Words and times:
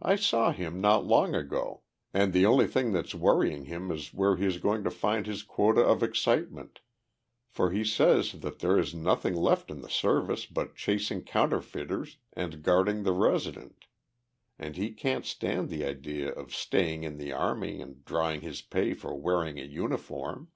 I 0.00 0.14
saw 0.14 0.52
him 0.52 0.80
not 0.80 1.04
long 1.04 1.34
ago 1.34 1.82
and 2.14 2.32
the 2.32 2.46
only 2.46 2.68
thing 2.68 2.92
that's 2.92 3.12
worrying 3.12 3.64
him 3.64 3.90
is 3.90 4.14
where 4.14 4.36
he 4.36 4.46
is 4.46 4.58
going 4.58 4.84
to 4.84 4.88
find 4.92 5.26
his 5.26 5.42
quota 5.42 5.80
of 5.80 6.00
excitement, 6.00 6.78
for 7.48 7.72
he 7.72 7.82
says 7.82 8.34
that 8.34 8.60
there 8.60 8.78
is 8.78 8.94
nothing 8.94 9.34
left 9.34 9.68
in 9.68 9.80
the 9.80 9.88
Service 9.90 10.46
but 10.46 10.76
chasing 10.76 11.24
counterfeiters 11.24 12.18
and 12.32 12.62
guarding 12.62 13.02
the 13.02 13.10
resident, 13.14 13.86
and 14.60 14.76
he 14.76 14.92
can't 14.92 15.24
stand 15.26 15.70
the 15.70 15.84
idea 15.84 16.28
of 16.32 16.54
staying 16.54 17.02
in 17.02 17.18
the 17.18 17.32
army 17.32 17.80
and 17.80 18.04
drawing 18.04 18.42
his 18.42 18.60
pay 18.62 18.94
for 18.94 19.12
wearing 19.16 19.58
a 19.58 19.64
uniform." 19.64 20.52